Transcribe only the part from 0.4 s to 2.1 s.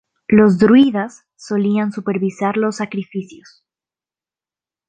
druidas solían